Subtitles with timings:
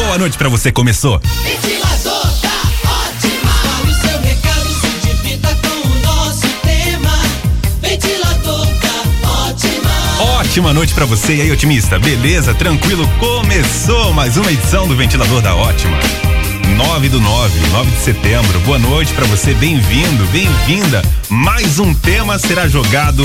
[0.00, 1.20] Boa noite pra você, começou.
[1.42, 2.54] Ventilador tá
[2.84, 3.50] ótima.
[3.82, 7.18] O seu recado se divirta com o nosso tema.
[7.82, 10.36] Ventilador tá ótima.
[10.38, 11.98] Ótima noite pra você e aí, otimista.
[11.98, 12.54] Beleza?
[12.54, 13.08] Tranquilo?
[13.18, 15.98] Começou mais uma edição do Ventilador da Ótima.
[16.76, 18.60] 9 do 9, 9 de setembro.
[18.60, 21.02] Boa noite pra você, bem-vindo, bem-vinda.
[21.28, 23.24] Mais um tema será jogado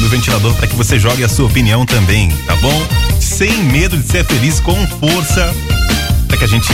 [0.00, 2.86] no ventilador para que você jogue a sua opinião também, tá bom?
[3.20, 5.54] Sem medo de ser feliz, com força,
[6.26, 6.72] para que a gente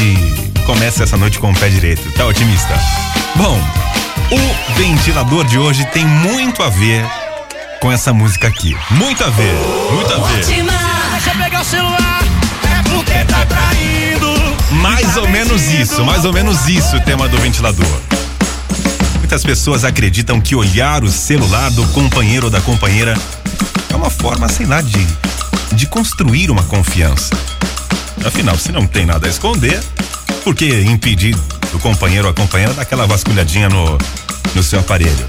[0.64, 2.74] comece essa noite com o pé direito, tá otimista?
[3.34, 3.60] Bom,
[4.30, 7.04] o ventilador de hoje tem muito a ver
[7.80, 8.76] com essa música aqui.
[8.90, 9.54] Muito a ver,
[9.92, 10.44] muito a ver.
[10.44, 12.22] Deixa pegar o celular.
[12.64, 14.80] É porque tá traindo.
[14.80, 18.00] Mais ou menos isso, mais ou menos isso o tema do ventilador.
[19.18, 23.16] Muitas pessoas acreditam que olhar o celular do companheiro ou da companheira
[23.88, 25.06] é uma forma, sei lá, de,
[25.72, 27.30] de construir uma confiança.
[28.24, 29.80] Afinal, se não tem nada a esconder,
[30.44, 31.34] por que impedir
[31.72, 33.98] do companheiro ou a companheira dar aquela vasculhadinha no,
[34.54, 35.26] no seu aparelho?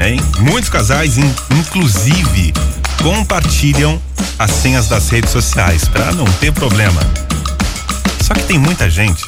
[0.00, 0.20] Hein?
[0.38, 2.52] Muitos casais, in- inclusive,
[3.02, 4.00] compartilham
[4.38, 7.00] as senhas das redes sociais para não ter problema.
[8.22, 9.22] Só que tem muita gente.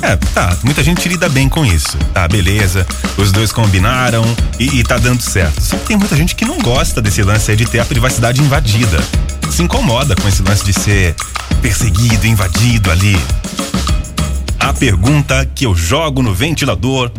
[0.00, 1.96] É, tá, muita gente lida bem com isso.
[2.12, 2.86] Tá, beleza.
[3.16, 4.22] Os dois combinaram
[4.58, 5.60] e, e tá dando certo.
[5.62, 8.40] Só que tem muita gente que não gosta desse lance aí de ter a privacidade
[8.40, 9.02] invadida.
[9.50, 11.14] Se incomoda com esse lance de ser
[11.64, 13.16] perseguido, invadido ali.
[14.60, 17.10] A pergunta que eu jogo no ventilador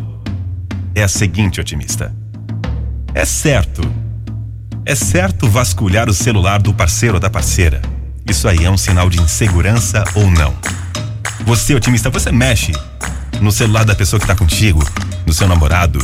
[0.94, 2.16] é a seguinte, otimista.
[3.16, 3.82] É certo.
[4.86, 7.82] É certo vasculhar o celular do parceiro ou da parceira.
[8.30, 10.54] Isso aí é um sinal de insegurança ou não?
[11.44, 12.72] Você, otimista, você mexe
[13.42, 14.88] no celular da pessoa que tá contigo,
[15.26, 15.98] no seu namorado,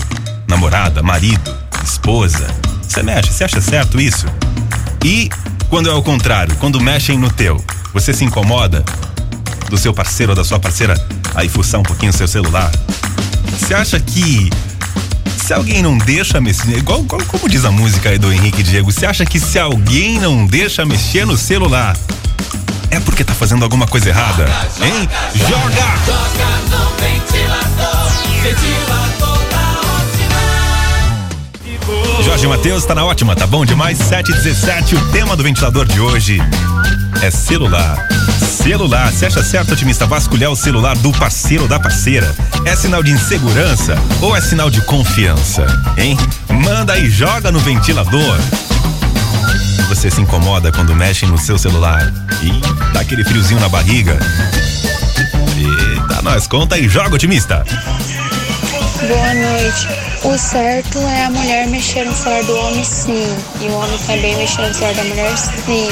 [0.47, 2.47] namorada, marido, esposa.
[2.81, 4.25] Você mexe, você acha certo isso?
[5.05, 5.29] E
[5.71, 8.83] quando é o contrário, quando mexem no teu, você se incomoda
[9.69, 10.93] do seu parceiro ou da sua parceira
[11.33, 12.69] aí fuçar um pouquinho o seu celular?
[13.57, 14.49] Você acha que
[15.37, 18.91] se alguém não deixa mexer, igual, igual como diz a música aí do Henrique Diego,
[18.91, 21.95] você acha que se alguém não deixa mexer no celular,
[22.89, 24.43] é porque tá fazendo alguma coisa errada?
[24.81, 25.07] Hein?
[25.33, 25.95] Joga!
[26.05, 28.11] Joga no ventilador.
[28.43, 29.30] Ventilador
[32.31, 33.97] Jorge Matheus tá na ótima, tá bom demais?
[33.97, 36.39] 717, o tema do ventilador de hoje
[37.21, 38.07] é celular.
[38.39, 42.33] Celular, você acha certo, otimista, vasculhar o celular do parceiro ou da parceira?
[42.65, 45.65] É sinal de insegurança ou é sinal de confiança?
[45.97, 46.17] Hein?
[46.49, 48.39] Manda aí, joga no ventilador.
[49.89, 54.17] Você se incomoda quando mexem no seu celular e dá aquele friozinho na barriga?
[55.57, 57.65] Eita, nós conta aí, joga, otimista.
[59.07, 59.87] Boa noite.
[60.23, 63.35] O certo é a mulher mexer no celular do homem, sim.
[63.59, 65.89] E o homem também mexer no celular da mulher, sim.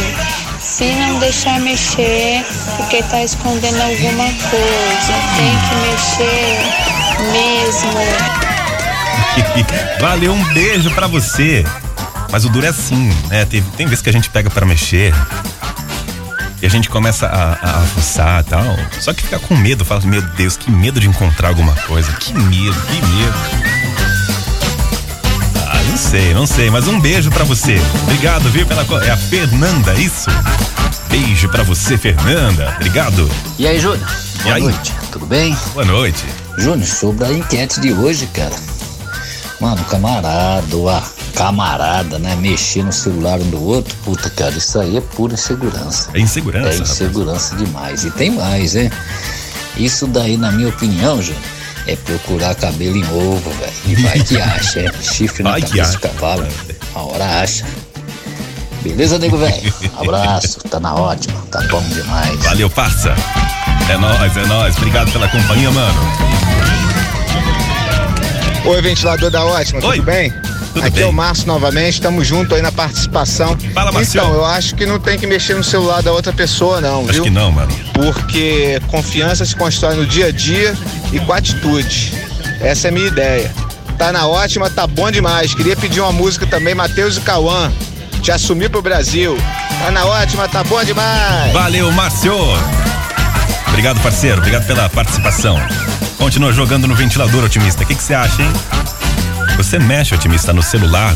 [0.59, 2.46] Se não deixar mexer,
[2.78, 5.14] porque tá escondendo alguma coisa.
[5.38, 6.59] Tem que mexer
[7.31, 8.00] mesmo.
[10.00, 11.66] Valeu, um beijo pra você.
[12.31, 13.46] Mas o duro é assim, né?
[13.46, 15.14] Tem, tem vezes que a gente pega pra mexer
[16.62, 18.64] e a gente começa a, a, fuçar e tal.
[19.00, 22.12] Só que fica com medo, fala, meu Deus, que medo de encontrar alguma coisa.
[22.14, 23.34] Que medo, que medo.
[25.68, 27.80] Ah, não sei, não sei, mas um beijo pra você.
[28.03, 28.66] Obrigado, viu?
[28.66, 30.30] Pela, é a Fernanda, isso?
[31.09, 32.74] Beijo pra você, Fernanda.
[32.76, 33.30] Obrigado.
[33.58, 34.08] E aí, Júnior?
[34.44, 34.62] Boa aí?
[34.62, 35.58] noite, tudo bem?
[35.74, 36.26] Boa noite.
[36.58, 38.56] Júnior, sobre a enquete de hoje, cara.
[39.59, 40.76] Mano, camarada,
[41.29, 42.35] camarada, né?
[42.35, 46.09] Mexer no celular um do outro, puta, cara, isso aí é pura insegurança.
[46.13, 46.67] É insegurança.
[46.69, 46.90] É rapaz.
[46.91, 48.03] insegurança demais.
[48.06, 48.91] E tem mais, hein?
[49.78, 51.41] Isso daí, na minha opinião, Júnior,
[51.88, 53.73] é procurar cabelo em ovo, velho.
[53.85, 54.91] E vai que acha, é.
[55.01, 56.13] Chifre na Vai que cabeça do acha.
[56.16, 56.47] cavalo.
[56.94, 57.66] Uma hora acha.
[58.81, 59.73] Beleza, nego velho?
[59.97, 62.40] Abraço, tá na ótima, tá bom demais.
[62.44, 63.13] Valeu, parça.
[63.90, 64.78] É nóis, é nóis.
[64.78, 66.00] Obrigado pela companhia, mano.
[68.66, 69.96] Oi, ventilador da Ótima, Oi.
[69.97, 70.34] tudo bem?
[70.74, 71.03] Tudo Aqui bem.
[71.03, 73.57] é o Márcio novamente, estamos juntos aí na participação.
[73.74, 74.19] Fala, Márcio.
[74.22, 77.13] Então, eu acho que não tem que mexer no celular da outra pessoa, não, Acho
[77.13, 77.24] viu?
[77.24, 77.72] que não, mano.
[77.94, 80.76] Porque confiança se constrói no dia a dia
[81.11, 82.14] e com atitude.
[82.61, 83.52] Essa é a minha ideia.
[83.97, 85.53] Tá na ótima, tá bom demais.
[85.53, 87.72] Queria pedir uma música também, Matheus e Cauã.
[88.22, 89.38] Te assumir pro Brasil.
[89.84, 91.52] Tá na ótima, tá bom demais.
[91.52, 92.34] Valeu, Márcio.
[93.67, 94.38] Obrigado, parceiro.
[94.38, 95.58] Obrigado pela participação.
[96.17, 97.84] Continua jogando no ventilador, otimista.
[97.84, 98.52] O que que você acha, hein?
[99.59, 101.14] Você mexe, otimista, no celular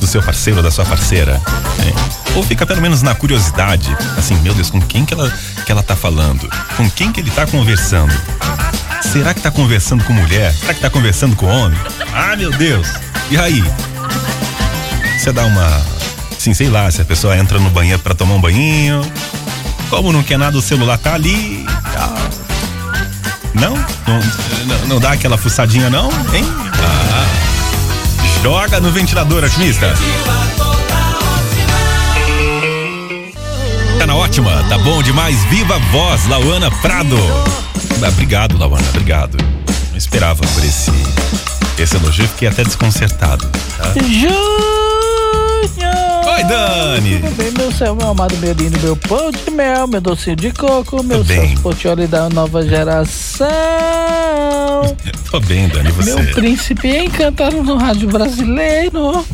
[0.00, 1.40] do seu parceiro ou da sua parceira?
[1.84, 1.94] hein?
[2.34, 5.32] Ou fica pelo menos na curiosidade, assim, meu Deus, com quem que ela,
[5.64, 6.50] que ela tá falando?
[6.76, 8.12] Com quem que ele tá conversando?
[9.00, 10.52] Será que tá conversando com mulher?
[10.52, 11.78] Será que tá conversando com homem?
[12.12, 12.88] Ah, meu Deus!
[13.30, 13.62] E aí?
[15.16, 15.80] Você dá uma.
[16.36, 19.00] Sim, sei lá, se a pessoa entra no banheiro pra tomar um banhinho.
[19.88, 21.64] Como não quer nada, o celular tá ali.
[21.94, 22.12] tal.
[23.54, 23.74] Não?
[23.76, 24.20] Não,
[24.66, 26.10] não, não dá aquela fuçadinha, não?
[26.34, 26.44] Hein?
[26.82, 27.27] Ah.
[28.42, 29.92] Joga no ventilador, otimista.
[33.98, 35.42] Tá na ótima, tá bom demais.
[35.44, 37.16] Viva a voz, Lauana Prado.
[38.02, 39.36] Ah, Obrigado, Lauana, obrigado.
[39.90, 40.92] Não esperava por esse,
[41.78, 43.46] esse elogio, fiquei até desconcertado.
[43.76, 43.92] Tá?
[44.00, 44.68] Júnior!
[46.28, 47.18] Oi, Dani.
[47.18, 50.52] Tudo bem, meu céu, meu amado, meu lindo, meu pão de mel, meu docinho de
[50.52, 51.24] coco, meu
[51.60, 53.48] Portioli da nova geração.
[55.30, 56.14] Tô bem, Dani, você?
[56.14, 59.24] Meu príncipe encantado no rádio brasileiro.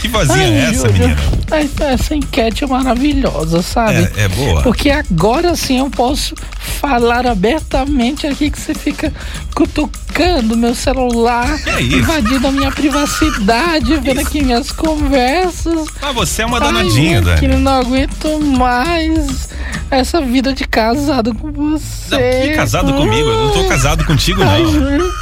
[0.00, 1.16] Que vozinha Ai, é essa, Júnior, menina?
[1.50, 4.08] ai, Essa enquete é maravilhosa, sabe?
[4.16, 4.62] É, é boa.
[4.62, 6.34] Porque agora sim eu posso
[6.80, 9.10] falar abertamente aqui que você fica
[9.54, 11.96] cutucando meu celular, Que é isso?
[11.98, 15.86] invadindo a minha privacidade, vendo aqui minhas conversas.
[16.02, 17.40] Ah, você é uma Ai, danadinha, meu Dani.
[17.40, 19.48] querido, não aguento mais
[19.96, 22.10] essa vida de casado com você.
[22.40, 23.28] Não, que casado comigo?
[23.28, 24.70] Eu não tô casado contigo, Ai, não.
[24.72, 25.12] Júnior,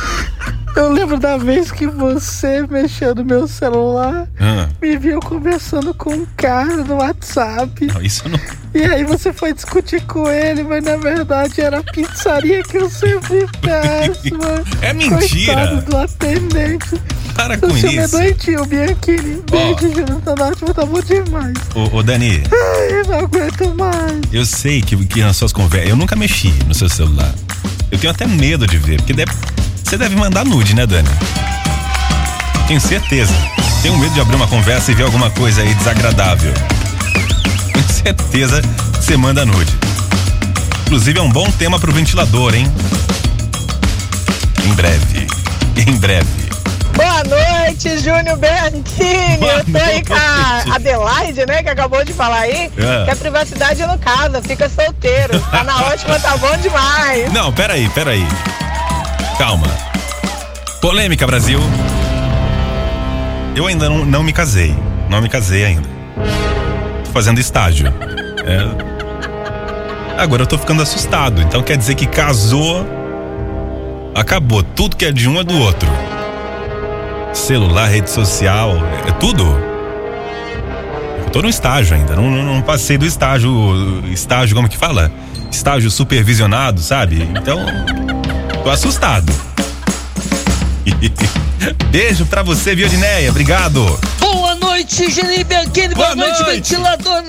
[0.75, 6.15] eu lembro da vez que você mexeu no meu celular, Ah, me viu conversando com
[6.15, 7.87] um cara no WhatsApp.
[7.87, 8.41] não, isso não.
[8.75, 12.89] E aí você foi discutir com ele, mas na verdade era a pizzaria que eu
[12.89, 14.65] sempre peço, mano.
[14.81, 15.19] É mentira.
[15.69, 17.01] Coitado do atendente.
[17.35, 18.17] Para com é isso.
[18.17, 19.43] doentinho, Bianchini.
[19.51, 20.21] Beijo, Júnior.
[20.25, 21.55] Tá ótimo, tá bom demais.
[21.75, 24.21] Ô, ô, Dani, Ai, não aguento mais.
[24.33, 25.91] eu sei que, que nas suas conversas.
[25.91, 27.33] Eu nunca mexi no seu celular.
[27.91, 29.33] Eu tenho até medo de ver, porque deve-
[29.85, 31.09] você deve mandar nude, né, Dani?
[32.69, 33.33] Tenho certeza.
[33.83, 36.53] Tenho medo de abrir uma conversa e ver alguma coisa aí desagradável.
[37.73, 39.73] Tenho certeza que você manda nude.
[40.87, 42.71] Inclusive é um bom tema pro ventilador, hein?
[44.65, 45.27] Em breve.
[45.87, 46.42] Em breve.
[46.95, 49.39] Boa noite, Júnior Bianchini.
[49.39, 52.71] Boa Eu tô aí com a Adelaide, né, que acabou de falar aí.
[52.77, 53.05] É.
[53.05, 55.41] Que a privacidade não casa, fica solteiro.
[55.51, 57.33] Tá na ótima, tá bom demais.
[57.33, 58.27] Não, peraí, peraí.
[59.39, 59.67] Calma.
[60.81, 61.61] Polêmica, Brasil.
[63.55, 64.77] Eu ainda não, não me casei.
[65.09, 65.89] Não me casei ainda.
[67.05, 67.93] Tô fazendo estágio.
[68.45, 68.93] É.
[70.23, 71.43] Agora eu tô ficando assustado.
[71.43, 72.87] Então quer dizer que casou.
[74.15, 74.63] Acabou.
[74.63, 75.89] Tudo que é de um é do outro.
[77.33, 78.75] Celular, rede social,
[79.07, 79.43] é tudo.
[81.25, 82.15] Eu tô no estágio ainda.
[82.15, 83.51] Não, não, não passei do estágio.
[84.13, 85.11] Estágio, como que fala?
[85.51, 87.23] Estágio supervisionado, sabe?
[87.23, 87.59] Então.
[88.63, 89.33] Tô assustado.
[91.91, 93.31] Beijo pra você, Viodineia.
[93.31, 93.99] Obrigado.
[94.19, 95.95] Boa noite, Geni Bianchini.
[95.95, 96.55] Boa Boa, noite, noite.
[96.75, 97.23] ventilador.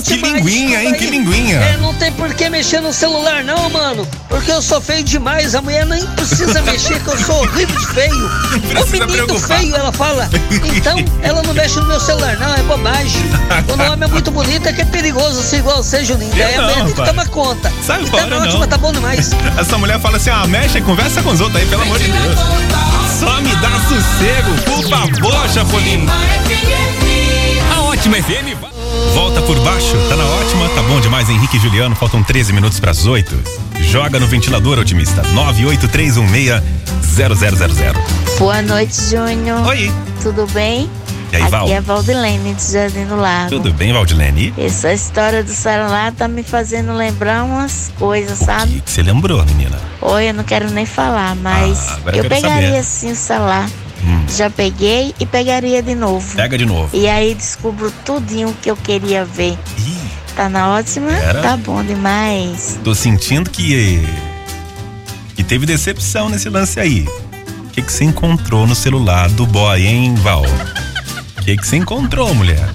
[0.00, 0.94] Que linguinha, hein?
[0.94, 1.58] Que linguinha.
[1.58, 4.06] É, não tem por que mexer no celular, não, mano.
[4.28, 5.54] Porque eu sou feio demais.
[5.54, 8.26] A mulher nem precisa mexer, que eu sou horrível de feio.
[8.26, 9.58] Ô, precisa menino preocupar.
[9.58, 10.30] feio, ela fala.
[10.82, 12.54] Então, ela não mexe no meu celular, não.
[12.54, 13.22] É bobagem.
[13.66, 16.32] Quando o homem é muito bonito, é que é perigoso ser igual você, Juninho.
[16.34, 17.72] Daí a não, mulher tem que tomar conta.
[17.82, 18.42] Sai e fora, tá não.
[18.42, 19.30] ótima, tá bom demais.
[19.58, 22.10] Essa mulher fala assim: ah, mexe e conversa com os outros aí, pelo amor de
[22.10, 22.38] Deus.
[23.20, 26.06] Só me dá sossego, por favor, Chapolin.
[27.76, 28.81] A ótima FM.
[29.14, 31.94] Volta por baixo, tá na ótima, tá bom demais, Henrique e Juliano.
[31.94, 33.36] Faltam 13 minutos pras 8.
[33.80, 35.22] Joga no ventilador, otimista.
[35.34, 37.94] 983160000.
[38.38, 39.66] Boa noite, Júnior.
[39.66, 39.92] Oi.
[40.22, 40.88] Tudo bem?
[41.32, 41.64] E aí, Val?
[41.64, 43.48] Aqui é Valdilene de Jardim do Lago.
[43.50, 44.52] Tudo bem, Valdilene?
[44.58, 48.72] Essa história do celular tá me fazendo lembrar umas coisas, O sabe?
[48.74, 49.78] que que você lembrou, menina?
[50.00, 52.84] Oi, eu não quero nem falar, mas Ah, eu pegaria saber.
[52.84, 53.68] sim o celular.
[54.04, 54.24] Hum.
[54.36, 56.34] Já peguei e pegaria de novo.
[56.36, 56.90] Pega de novo.
[56.96, 59.56] E aí descubro tudinho que eu queria ver.
[59.78, 60.02] Ih,
[60.34, 61.12] Tá na ótima?
[61.12, 61.42] Era?
[61.42, 62.78] Tá bom demais.
[62.82, 64.02] tô sentindo que.
[65.36, 67.06] que teve decepção nesse lance aí.
[67.66, 70.44] O que, que você encontrou no celular do boy, hein, Val?
[71.38, 72.68] O que, que você encontrou, mulher?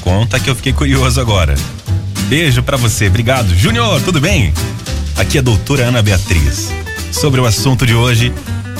[0.00, 1.54] Conta que eu fiquei curioso agora.
[2.28, 3.54] Beijo pra você, obrigado.
[3.54, 4.52] Júnior, tudo bem?
[5.16, 6.70] Aqui é a doutora Ana Beatriz.
[7.12, 8.32] Sobre o assunto de hoje,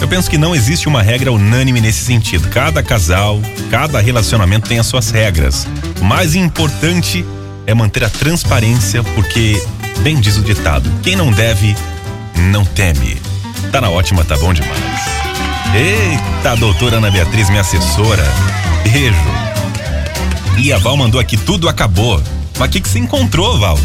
[0.03, 2.49] eu penso que não existe uma regra unânime nesse sentido.
[2.49, 3.41] Cada casal,
[3.71, 5.67] cada relacionamento tem as suas regras.
[6.01, 7.25] O mais importante
[7.67, 9.63] é manter a transparência, porque,
[10.01, 11.75] bem diz o ditado, quem não deve,
[12.51, 13.17] não teme.
[13.71, 14.81] Tá na ótima, tá bom demais.
[15.75, 18.25] Eita, doutora Ana Beatriz, minha assessora.
[18.83, 19.17] Beijo.
[20.59, 22.21] E a Val mandou aqui, tudo acabou.
[22.59, 23.79] Mas o que, que você encontrou, Val?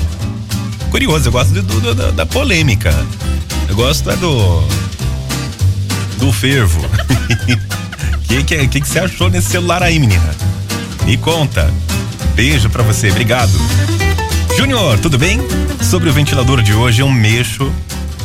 [0.92, 2.94] Curioso, eu gosto do- do- da, da polêmica.
[3.70, 4.64] Eu gosto é do.
[6.18, 6.82] Do fervo.
[6.86, 10.30] O que, que, que, que você achou nesse celular aí, menina?
[11.06, 11.72] Me conta.
[12.36, 13.52] Beijo pra você, obrigado.
[14.58, 15.40] Júnior, tudo bem?
[15.82, 17.72] Sobre o ventilador de hoje, eu mexo.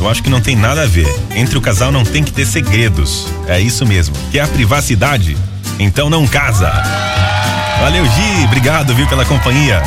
[0.00, 1.06] Eu acho que não tem nada a ver.
[1.34, 3.28] Entre o casal não tem que ter segredos.
[3.46, 4.14] É isso mesmo.
[4.32, 5.36] Quer a privacidade?
[5.78, 6.70] Então não casa.
[7.80, 8.44] Valeu, Gi.
[8.46, 9.82] Obrigado, viu, pela companhia.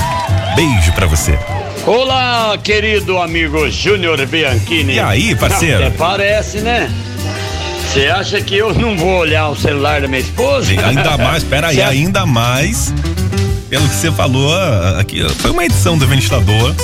[0.55, 1.37] Beijo pra você.
[1.85, 4.93] Olá, querido amigo Júnior Bianchini.
[4.95, 5.85] E aí, parceiro?
[5.85, 6.89] Até parece, né?
[7.95, 10.69] Você acha que eu não vou olhar o celular da minha esposa?
[10.69, 12.93] Ainda mais, peraí, ainda mais,
[13.69, 14.53] pelo que você falou
[14.99, 16.75] aqui, foi uma edição do ventilador.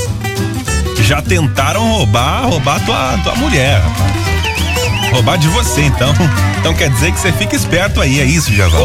[1.02, 5.12] Já tentaram roubar, roubar tua, tua mulher, rapaz.
[5.12, 6.14] Roubar de você, então.
[6.62, 8.82] Então quer dizer que você fica esperto aí, é isso, Javal?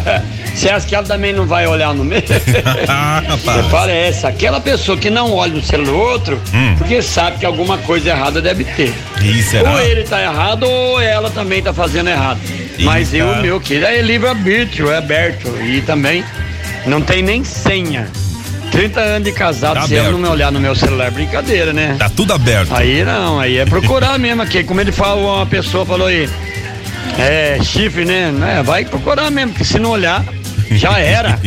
[0.54, 2.04] Você acha que ela também não vai olhar no?
[2.88, 3.64] Ah, rapaz.
[3.64, 6.74] Você parece aquela pessoa que não olha no celular do outro, Hum.
[6.76, 8.92] porque sabe que alguma coisa errada deve ter.
[9.70, 12.40] Ou ele tá errado ou ela também tá fazendo errado.
[12.80, 15.48] Mas eu, meu querido, é livre-arbítrio, é aberto.
[15.62, 16.24] E também
[16.86, 18.08] não tem nem senha.
[18.70, 21.72] 30 anos de casado, Tá se ela não me olhar no meu celular, é brincadeira,
[21.72, 21.96] né?
[21.98, 22.72] Tá tudo aberto.
[22.72, 24.62] Aí não, aí é procurar mesmo aqui.
[24.62, 26.28] Como ele falou, uma pessoa falou aí,
[27.18, 28.32] é chifre, né?
[28.58, 30.24] É, vai procurar mesmo, porque se não olhar,
[30.76, 31.38] já era.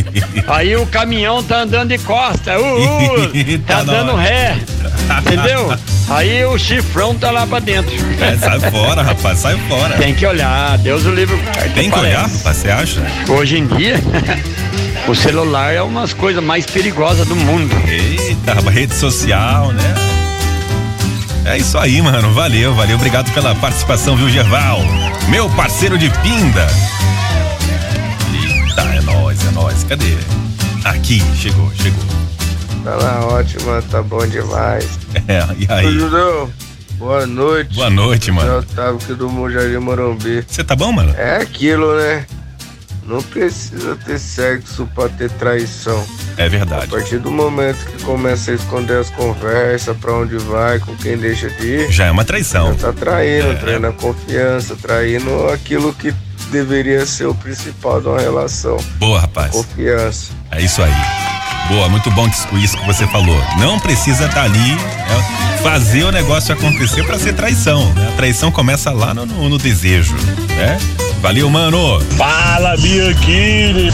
[0.47, 4.57] Aí o caminhão tá andando de costa, uh, uh, tá Tá dando ré,
[5.21, 5.73] entendeu?
[6.09, 7.93] Aí o chifrão tá lá pra dentro.
[8.19, 9.95] É, sai fora, rapaz, sai fora.
[9.97, 11.37] Tem que olhar, Deus o livre.
[11.73, 13.01] Tem que olhar, rapaz, você acha?
[13.29, 13.95] Hoje em dia,
[15.07, 17.75] o celular é umas coisas mais perigosas do mundo.
[17.87, 19.93] Eita, rapaz, rede social, né?
[21.45, 22.33] É isso aí, mano.
[22.33, 22.95] Valeu, valeu.
[22.95, 24.79] Obrigado pela participação, viu, Gerval?
[25.29, 26.67] Meu parceiro de pinda.
[28.77, 29.83] Eita, é nóis, é nóis.
[29.83, 30.17] Cadê?
[30.85, 32.03] Aqui, chegou, chegou.
[32.83, 34.99] Tá na ótima, tá bom demais.
[35.27, 35.91] É, e Ô, aí?
[35.93, 36.51] Judão,
[36.97, 37.75] boa noite.
[37.75, 38.51] Boa noite, mano.
[38.51, 40.43] Eu Otávio aqui do Monjaria Morumbi.
[40.47, 41.13] Você tá bom, mano?
[41.17, 42.25] É aquilo, né?
[43.05, 46.03] Não precisa ter sexo pra ter traição.
[46.37, 46.87] É A verdade.
[46.87, 51.49] partir do momento que começa a esconder as conversas, pra onde vai, com quem deixa
[51.49, 52.73] de ir, Já é uma traição.
[52.75, 53.55] tá traindo, É.
[53.55, 56.13] traindo a confiança, traindo aquilo que
[56.53, 58.77] deveria ser o principal de uma relação.
[58.97, 59.51] Boa, rapaz.
[59.51, 60.31] Confiança.
[60.51, 60.93] É isso aí.
[61.69, 63.37] Boa, muito bom que- isso que você falou.
[63.57, 67.85] Não precisa estar ali, né, fazer o negócio acontecer pra ser traição.
[67.93, 68.09] né?
[68.13, 70.13] A traição começa lá no, no- no desejo,
[70.55, 70.77] né?
[71.21, 72.01] Valeu, mano.
[72.17, 73.91] Fala, Bianchini!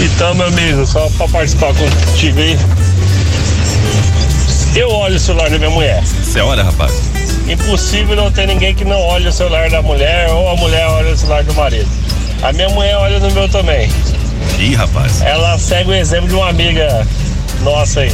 [0.00, 2.58] Então, meu amigo, só pra participar contigo aí.
[4.74, 6.02] Eu olho o celular da minha mulher.
[6.04, 6.92] Você olha, rapaz?
[7.48, 11.12] Impossível não ter ninguém que não olhe o celular da mulher ou a mulher olha
[11.12, 11.88] o celular do marido.
[12.42, 13.90] A minha mulher olha no meu também.
[14.58, 15.22] Ih, rapaz.
[15.22, 17.06] Ela segue o exemplo de uma amiga
[17.62, 18.12] nossa aí.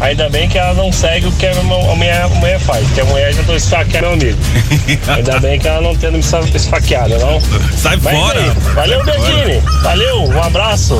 [0.00, 1.54] Ainda bem que ela não segue o que a
[1.96, 4.38] minha- mulher, faz, porque a mulher já tô esfaqueando meu amigo.
[5.14, 7.38] Ainda bem que ela não tendo me esfa- esfaqueado, não.
[7.76, 9.04] Sai Mas fora, aí, Valeu.
[9.04, 9.60] Bequine.
[9.82, 10.98] Valeu, um abraço.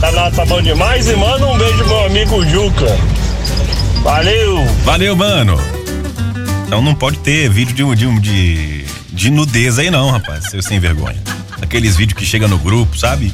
[0.00, 2.96] Tá, na- tá bom demais e manda um beijo pro meu amigo Juca.
[4.02, 4.64] Valeu.
[4.84, 5.60] Valeu, mano.
[6.74, 10.80] Então não pode ter vídeo de, de, de, de nudez aí não, rapaz, seu sem
[10.80, 11.22] vergonha.
[11.62, 13.32] Aqueles vídeos que chega no grupo, sabe?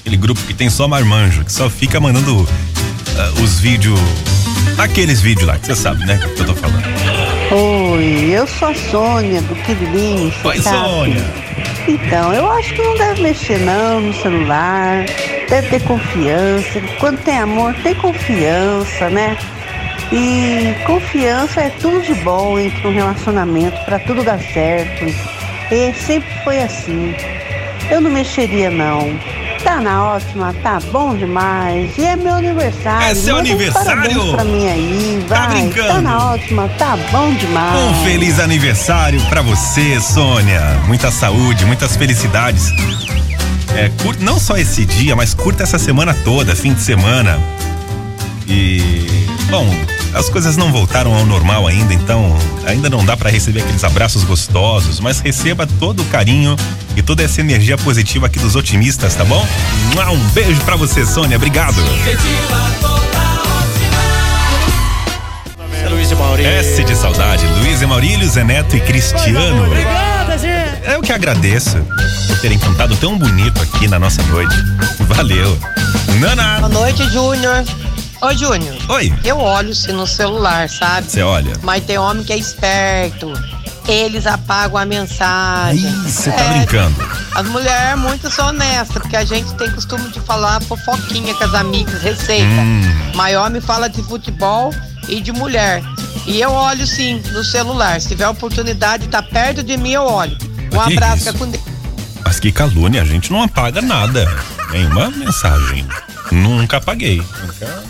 [0.00, 2.46] Aquele grupo que tem só marmanjo, que só fica mandando
[3.16, 3.98] ah, os vídeos.
[4.76, 6.18] Aqueles vídeos lá, que você sabe, né?
[6.18, 6.84] Que eu tô falando.
[7.52, 10.30] Oi, eu sou a Sônia do Quirilinho.
[10.44, 11.24] Oi, Sônia.
[11.88, 15.06] Então, eu acho que não deve mexer não no celular,
[15.48, 16.82] deve ter confiança.
[17.00, 19.38] Quando tem amor, tem confiança, né?
[20.16, 25.04] E confiança é tudo de bom entre um relacionamento para tudo dar certo.
[25.72, 27.12] E sempre foi assim.
[27.90, 29.18] Eu não mexeria não.
[29.64, 31.98] Tá na ótima, tá bom demais.
[31.98, 33.08] E é meu aniversário.
[33.08, 33.86] É seu Manda aniversário?
[33.88, 35.48] parabéns pra mim aí, vai.
[35.48, 35.88] brincando?
[35.88, 37.80] Tá na ótima, tá bom demais.
[37.80, 40.60] Um feliz aniversário pra você, Sônia.
[40.86, 42.70] Muita saúde, muitas felicidades.
[43.74, 47.40] É, curta não só esse dia, mas curta essa semana toda, fim de semana.
[48.46, 49.66] E bom,
[50.14, 54.22] as coisas não voltaram ao normal ainda, então ainda não dá pra receber aqueles abraços
[54.24, 56.56] gostosos, mas receba todo o carinho
[56.96, 59.46] e toda essa energia positiva aqui dos otimistas, tá bom?
[60.12, 61.36] Um beijo pra você, Sônia.
[61.36, 61.76] Obrigado.
[65.90, 66.50] Luiz e Maurício.
[66.50, 69.66] S de saudade, Luiz e Maurílio, Zé Neto e Cristiano.
[69.66, 70.92] Obrigado, gente.
[70.92, 71.76] Eu que agradeço
[72.26, 74.54] por terem cantado tão bonito aqui na nossa noite.
[75.00, 75.58] Valeu.
[76.20, 76.60] Nana.
[76.60, 77.64] Boa noite, Júnior.
[78.24, 78.74] Ô, Júnior.
[78.88, 79.12] Oi.
[79.22, 81.10] Eu olho se no celular, sabe?
[81.10, 81.52] Você olha.
[81.62, 83.30] Mas tem homem que é esperto.
[83.86, 85.90] Eles apagam a mensagem.
[86.04, 86.56] Você tá Sério.
[86.56, 86.94] brincando.
[87.34, 91.44] As mulheres é muito são honestas, porque a gente tem costume de falar fofoquinha com
[91.44, 92.46] as amigas, receita.
[92.46, 92.80] Hum.
[93.14, 94.72] Mas homem fala de futebol
[95.06, 95.82] e de mulher.
[96.24, 98.00] E eu olho sim no celular.
[98.00, 100.38] Se tiver oportunidade, tá perto de mim, eu olho.
[100.72, 101.26] Um Que abraço, isso?
[101.26, 101.62] fica com Deus.
[102.24, 104.26] Mas que calúnia, a gente não apaga nada.
[104.70, 105.86] Nenhuma mensagem.
[106.32, 107.18] Nunca apaguei.
[107.18, 107.84] Nunca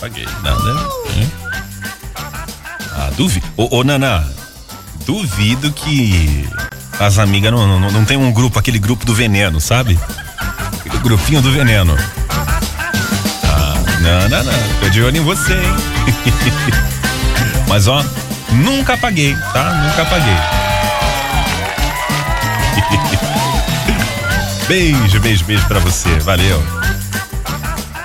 [0.00, 0.88] apaguei nada.
[1.14, 1.30] hein?
[2.96, 3.46] Ah, duvido.
[3.56, 4.24] Ô, ô, Naná,
[5.06, 6.48] duvido que
[6.98, 9.98] as amigas não, não, não tem um grupo, aquele grupo do veneno, sabe?
[10.80, 11.94] Aquele grupinho do veneno.
[13.44, 14.52] Ah, Não, não, não.
[14.80, 15.74] Tô de olho em você, hein?
[17.68, 18.02] Mas ó,
[18.52, 19.70] nunca apaguei, tá?
[19.84, 20.36] Nunca apaguei.
[24.66, 26.08] beijo, beijo, beijo pra você.
[26.20, 26.62] Valeu.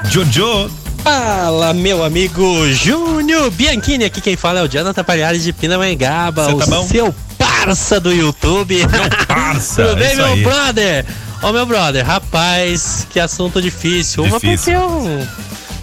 [0.09, 0.69] Jojo.
[1.05, 4.05] Fala, meu amigo Júnior Bianchini.
[4.05, 6.87] Aqui quem fala é o Jonathan Palhares de Pindamonhangaba, Cê o tá bom?
[6.87, 8.75] seu parça do YouTube.
[8.77, 10.43] Meu parça, Tudo bem, isso meu aí.
[10.43, 11.05] brother?
[11.43, 14.23] Ô, meu brother, rapaz, que assunto difícil.
[14.23, 14.73] Uma porque Difícil.
[14.73, 15.27] eu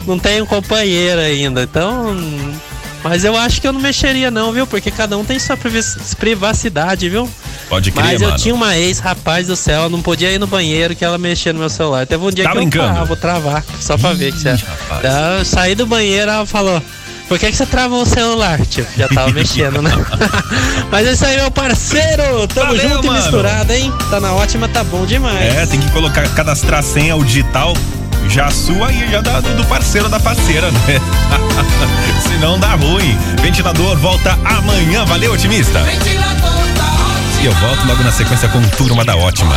[0.09, 2.17] não tenho companheira ainda, então.
[3.05, 4.67] Mas eu acho que eu não mexeria, não, viu?
[4.67, 5.57] Porque cada um tem sua
[6.19, 7.31] privacidade, viu?
[7.73, 8.39] Pode crer, Mas eu mano.
[8.39, 11.59] tinha uma ex, rapaz do céu, não podia ir no banheiro que ela mexia no
[11.59, 12.07] meu celular.
[12.07, 12.97] Teve um dia Tá que brincando?
[12.99, 14.51] eu ah, vou travar, só pra ver que você.
[14.51, 15.01] rapaz.
[15.03, 16.83] Daí Eu saí do banheiro, ela falou.
[17.29, 18.61] Por que, que você travou o celular?
[18.67, 19.91] Tipo, já tava mexendo, né?
[20.93, 22.47] Mas é isso aí, meu parceiro!
[22.49, 23.19] Tamo Valeu, junto mano.
[23.19, 23.91] e misturado, hein?
[24.11, 25.41] Tá na ótima, tá bom demais.
[25.57, 27.73] É, tem que colocar, cadastrar a senha, o digital,
[28.29, 30.79] já sua e já da- do, parceiro da parceira, né?
[32.29, 33.17] Senão dá ruim.
[33.41, 35.81] Ventilador volta amanhã, valeu, otimista?
[35.85, 36.53] Ventilador
[37.43, 39.57] E eu volto logo na sequência com Turma da Ótima.